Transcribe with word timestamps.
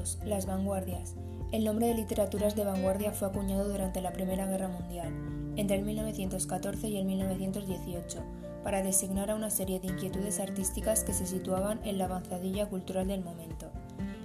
2. 0.00 0.18
Las 0.24 0.46
vanguardias. 0.46 1.14
El 1.52 1.64
nombre 1.64 1.88
de 1.88 1.94
literaturas 1.94 2.56
de 2.56 2.64
vanguardia 2.64 3.12
fue 3.12 3.28
acuñado 3.28 3.68
durante 3.68 4.00
la 4.00 4.12
Primera 4.12 4.46
Guerra 4.46 4.68
Mundial, 4.68 5.12
entre 5.56 5.76
el 5.76 5.84
1914 5.84 6.88
y 6.88 6.96
el 6.96 7.04
1918, 7.04 8.22
para 8.64 8.82
designar 8.82 9.30
a 9.30 9.34
una 9.34 9.50
serie 9.50 9.78
de 9.78 9.88
inquietudes 9.88 10.40
artísticas 10.40 11.04
que 11.04 11.12
se 11.12 11.26
situaban 11.26 11.80
en 11.84 11.98
la 11.98 12.06
avanzadilla 12.06 12.66
cultural 12.66 13.08
del 13.08 13.22
momento. 13.22 13.70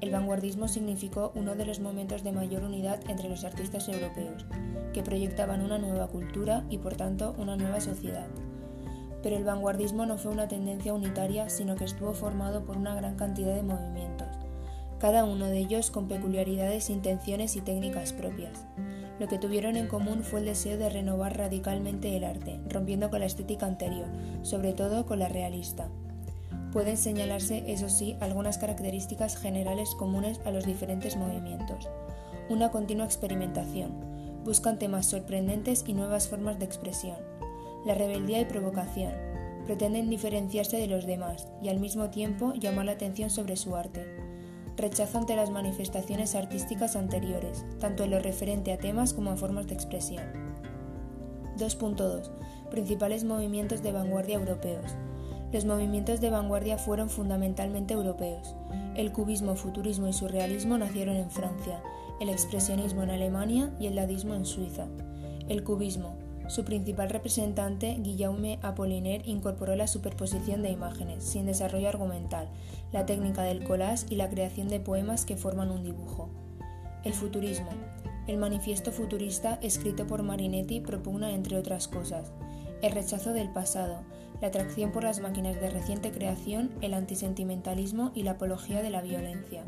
El 0.00 0.10
vanguardismo 0.10 0.68
significó 0.68 1.32
uno 1.34 1.54
de 1.54 1.66
los 1.66 1.80
momentos 1.80 2.22
de 2.24 2.32
mayor 2.32 2.62
unidad 2.62 3.00
entre 3.10 3.28
los 3.28 3.44
artistas 3.44 3.88
europeos, 3.88 4.46
que 4.94 5.02
proyectaban 5.02 5.60
una 5.60 5.76
nueva 5.76 6.06
cultura 6.06 6.64
y 6.70 6.78
por 6.78 6.94
tanto 6.94 7.34
una 7.36 7.56
nueva 7.56 7.80
sociedad. 7.80 8.28
Pero 9.22 9.36
el 9.36 9.44
vanguardismo 9.44 10.06
no 10.06 10.16
fue 10.16 10.32
una 10.32 10.48
tendencia 10.48 10.94
unitaria, 10.94 11.50
sino 11.50 11.74
que 11.74 11.84
estuvo 11.84 12.14
formado 12.14 12.64
por 12.64 12.76
una 12.78 12.94
gran 12.94 13.16
cantidad 13.16 13.54
de 13.54 13.64
movimientos, 13.64 14.27
cada 14.98 15.24
uno 15.24 15.46
de 15.46 15.58
ellos 15.58 15.90
con 15.90 16.08
peculiaridades, 16.08 16.90
intenciones 16.90 17.56
y 17.56 17.60
técnicas 17.60 18.12
propias. 18.12 18.66
Lo 19.18 19.26
que 19.26 19.38
tuvieron 19.38 19.76
en 19.76 19.88
común 19.88 20.22
fue 20.22 20.40
el 20.40 20.46
deseo 20.46 20.78
de 20.78 20.90
renovar 20.90 21.36
radicalmente 21.36 22.16
el 22.16 22.24
arte, 22.24 22.60
rompiendo 22.68 23.10
con 23.10 23.20
la 23.20 23.26
estética 23.26 23.66
anterior, 23.66 24.06
sobre 24.42 24.72
todo 24.72 25.06
con 25.06 25.18
la 25.18 25.28
realista. 25.28 25.88
Pueden 26.72 26.96
señalarse, 26.96 27.64
eso 27.66 27.88
sí, 27.88 28.16
algunas 28.20 28.58
características 28.58 29.36
generales 29.36 29.94
comunes 29.96 30.40
a 30.44 30.50
los 30.50 30.66
diferentes 30.66 31.16
movimientos. 31.16 31.88
Una 32.48 32.70
continua 32.70 33.06
experimentación. 33.06 33.92
Buscan 34.44 34.78
temas 34.78 35.06
sorprendentes 35.06 35.84
y 35.86 35.94
nuevas 35.94 36.28
formas 36.28 36.58
de 36.58 36.66
expresión. 36.66 37.16
La 37.86 37.94
rebeldía 37.94 38.40
y 38.40 38.44
provocación. 38.44 39.12
Pretenden 39.66 40.10
diferenciarse 40.10 40.76
de 40.76 40.86
los 40.86 41.06
demás 41.06 41.48
y 41.62 41.68
al 41.68 41.80
mismo 41.80 42.10
tiempo 42.10 42.54
llamar 42.54 42.86
la 42.86 42.92
atención 42.92 43.30
sobre 43.30 43.56
su 43.56 43.76
arte. 43.76 44.27
Rechazo 44.78 45.18
ante 45.18 45.34
las 45.34 45.50
manifestaciones 45.50 46.36
artísticas 46.36 46.94
anteriores, 46.94 47.64
tanto 47.80 48.04
en 48.04 48.12
lo 48.12 48.20
referente 48.20 48.72
a 48.72 48.78
temas 48.78 49.12
como 49.12 49.32
a 49.32 49.36
formas 49.36 49.66
de 49.66 49.74
expresión. 49.74 50.22
2.2. 51.58 52.30
Principales 52.70 53.24
movimientos 53.24 53.82
de 53.82 53.90
vanguardia 53.90 54.36
europeos. 54.36 54.94
Los 55.52 55.64
movimientos 55.64 56.20
de 56.20 56.30
vanguardia 56.30 56.78
fueron 56.78 57.10
fundamentalmente 57.10 57.94
europeos. 57.94 58.54
El 58.94 59.10
cubismo, 59.10 59.56
futurismo 59.56 60.06
y 60.06 60.12
surrealismo 60.12 60.78
nacieron 60.78 61.16
en 61.16 61.30
Francia, 61.32 61.82
el 62.20 62.28
expresionismo 62.28 63.02
en 63.02 63.10
Alemania 63.10 63.74
y 63.80 63.88
el 63.88 63.96
dadismo 63.96 64.34
en 64.34 64.46
Suiza. 64.46 64.86
El 65.48 65.64
cubismo. 65.64 66.27
Su 66.48 66.64
principal 66.64 67.10
representante, 67.10 67.98
Guillaume 68.00 68.58
Apollinaire, 68.62 69.28
incorporó 69.28 69.76
la 69.76 69.86
superposición 69.86 70.62
de 70.62 70.70
imágenes, 70.70 71.22
sin 71.22 71.44
desarrollo 71.44 71.90
argumental, 71.90 72.48
la 72.90 73.04
técnica 73.04 73.42
del 73.42 73.64
collage 73.64 74.06
y 74.08 74.16
la 74.16 74.30
creación 74.30 74.68
de 74.68 74.80
poemas 74.80 75.26
que 75.26 75.36
forman 75.36 75.70
un 75.70 75.84
dibujo. 75.84 76.30
El 77.04 77.12
futurismo. 77.12 77.68
El 78.26 78.38
manifiesto 78.38 78.92
futurista 78.92 79.58
escrito 79.62 80.06
por 80.06 80.22
Marinetti 80.22 80.80
propugna, 80.80 81.32
entre 81.32 81.58
otras 81.58 81.86
cosas, 81.86 82.32
el 82.80 82.92
rechazo 82.92 83.34
del 83.34 83.50
pasado, 83.50 84.02
la 84.40 84.48
atracción 84.48 84.90
por 84.90 85.04
las 85.04 85.20
máquinas 85.20 85.60
de 85.60 85.68
reciente 85.68 86.12
creación, 86.12 86.70
el 86.80 86.94
antisentimentalismo 86.94 88.10
y 88.14 88.22
la 88.22 88.32
apología 88.32 88.80
de 88.82 88.90
la 88.90 89.02
violencia. 89.02 89.64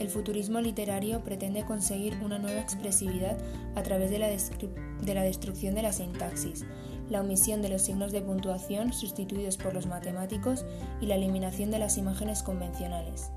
El 0.00 0.08
futurismo 0.08 0.62
literario 0.62 1.22
pretende 1.22 1.66
conseguir 1.66 2.16
una 2.24 2.38
nueva 2.38 2.58
expresividad 2.58 3.36
a 3.76 3.82
través 3.82 4.10
de 4.10 4.18
la, 4.18 4.28
de 4.28 5.14
la, 5.14 5.22
destrucción 5.22 5.74
de 5.74 5.82
la 5.82 5.92
sintaxis, 5.92 6.64
la 7.10 7.20
omisión 7.20 7.60
de 7.60 7.68
los 7.68 7.82
signos 7.82 8.10
de 8.10 8.22
puntuación 8.22 8.94
sustituidos 8.94 9.58
por 9.58 9.74
los 9.74 9.86
matemáticos 9.86 10.64
y 11.02 11.06
la 11.06 11.16
eliminación 11.16 11.70
de 11.70 11.78
las 11.78 11.98
imágenes 11.98 12.42
convencionales. 12.42 13.30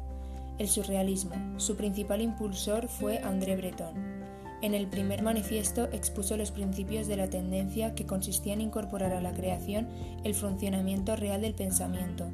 El 0.58 0.70
surrealismo. 0.70 1.36
Su 1.60 1.76
principal 1.76 2.22
impulsor 2.22 2.88
fue 2.88 3.20
André 3.20 3.58
Breton. 3.58 4.24
En 4.62 4.74
el 4.74 4.88
primer 4.88 5.22
manifiesto 5.22 5.90
expuso 5.92 6.38
los 6.38 6.52
principios 6.52 7.08
de 7.08 7.18
la 7.18 7.30
tendencia 7.30 7.94
que 7.94 8.06
consistía 8.06 8.54
en 8.54 8.62
incorporar 8.62 9.12
a 9.12 9.20
la 9.20 9.34
creación 9.34 9.90
el 10.24 10.34
funcionamiento 10.34 11.18
real 11.18 11.42
del 11.42 11.56
pensamiento, 11.56 12.32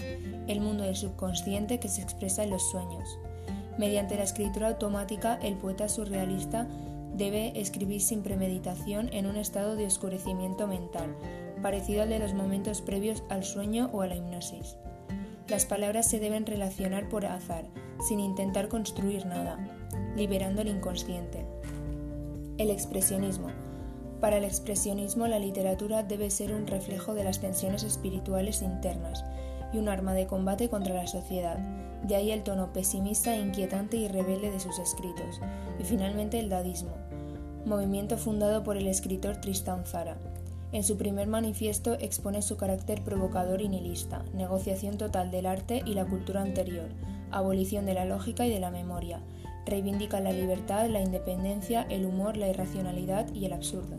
el 0.47 0.61
mundo 0.61 0.83
del 0.83 0.95
subconsciente 0.95 1.79
que 1.79 1.87
se 1.87 2.03
expresa 2.03 2.43
en 2.43 2.51
los 2.51 2.69
sueños. 2.69 3.17
Mediante 3.79 4.17
la 4.17 4.23
escritura 4.23 4.67
automática, 4.67 5.39
el 5.41 5.55
poeta 5.55 5.87
surrealista 5.87 6.67
debe 7.13 7.57
escribir 7.61 8.01
sin 8.01 8.23
premeditación 8.23 9.07
en 9.13 9.25
un 9.25 9.37
estado 9.37 9.77
de 9.77 9.85
oscurecimiento 9.85 10.67
mental, 10.67 11.15
parecido 11.61 12.01
al 12.01 12.09
de 12.09 12.19
los 12.19 12.33
momentos 12.33 12.81
previos 12.81 13.23
al 13.29 13.45
sueño 13.45 13.89
o 13.93 14.01
a 14.01 14.07
la 14.07 14.17
hipnosis. 14.17 14.75
Las 15.47 15.65
palabras 15.65 16.09
se 16.09 16.19
deben 16.19 16.45
relacionar 16.45 17.07
por 17.07 17.25
azar, 17.25 17.67
sin 18.05 18.19
intentar 18.19 18.67
construir 18.67 19.25
nada, 19.25 19.57
liberando 20.17 20.61
el 20.61 20.67
inconsciente. 20.67 21.45
El 22.57 22.71
expresionismo. 22.71 23.47
Para 24.19 24.39
el 24.39 24.43
expresionismo 24.43 25.25
la 25.27 25.39
literatura 25.39 26.03
debe 26.03 26.29
ser 26.31 26.53
un 26.53 26.67
reflejo 26.67 27.13
de 27.13 27.23
las 27.23 27.39
tensiones 27.39 27.83
espirituales 27.83 28.61
internas 28.61 29.23
y 29.73 29.77
un 29.77 29.89
arma 29.89 30.13
de 30.13 30.27
combate 30.27 30.69
contra 30.69 30.95
la 30.95 31.07
sociedad. 31.07 31.57
De 32.03 32.15
ahí 32.15 32.31
el 32.31 32.43
tono 32.43 32.71
pesimista, 32.73 33.35
inquietante 33.35 33.97
y 33.97 34.07
rebelde 34.07 34.51
de 34.51 34.59
sus 34.59 34.79
escritos. 34.79 35.39
Y 35.79 35.83
finalmente 35.83 36.39
el 36.39 36.49
dadismo, 36.49 36.95
movimiento 37.65 38.17
fundado 38.17 38.63
por 38.63 38.77
el 38.77 38.87
escritor 38.87 39.37
Tristan 39.37 39.85
Zara. 39.85 40.17
En 40.71 40.83
su 40.83 40.97
primer 40.97 41.27
manifiesto 41.27 41.95
expone 41.99 42.41
su 42.41 42.55
carácter 42.55 43.03
provocador 43.03 43.61
y 43.61 43.69
nihilista, 43.69 44.23
negociación 44.33 44.97
total 44.97 45.31
del 45.31 45.47
arte 45.47 45.81
y 45.85 45.95
la 45.95 46.05
cultura 46.05 46.41
anterior, 46.41 46.89
abolición 47.31 47.85
de 47.85 47.95
la 47.95 48.05
lógica 48.05 48.45
y 48.45 48.49
de 48.49 48.59
la 48.59 48.69
memoria, 48.69 49.21
reivindica 49.65 50.19
la 50.19 50.31
libertad, 50.31 50.87
la 50.89 51.01
independencia, 51.01 51.83
el 51.89 52.05
humor, 52.05 52.37
la 52.37 52.49
irracionalidad 52.49 53.33
y 53.33 53.45
el 53.45 53.53
absurdo. 53.53 53.97